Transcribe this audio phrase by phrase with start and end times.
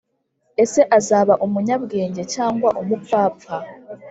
[0.63, 3.55] Ese azaba umunyabwenge cyangwa umupfapfa